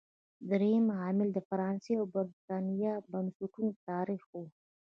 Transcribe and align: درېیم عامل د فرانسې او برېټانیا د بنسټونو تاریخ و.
درېیم 0.49 0.85
عامل 1.01 1.29
د 1.33 1.39
فرانسې 1.49 1.93
او 1.99 2.05
برېټانیا 2.15 2.93
د 3.01 3.05
بنسټونو 3.11 3.71
تاریخ 3.87 4.23
و. 4.31 4.33